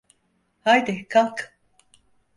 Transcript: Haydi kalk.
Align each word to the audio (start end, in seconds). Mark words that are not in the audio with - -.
Haydi 0.63 1.07
kalk. 1.07 1.57